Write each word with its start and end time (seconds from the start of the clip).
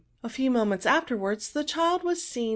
A 0.23 0.29
few 0.29 0.49
moments 0.49 0.87
afterwards 0.87 1.51
the 1.51 1.63
child 1.63 2.01
was 2.01 2.25
seen 2.27 2.45
NOtJKf). 2.45 2.49